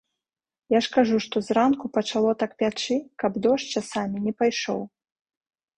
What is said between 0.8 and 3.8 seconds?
ж кажу, што зранку пачало так пячы, каб дождж,